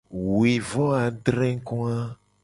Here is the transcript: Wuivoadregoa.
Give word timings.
Wuivoadregoa. 0.31 1.97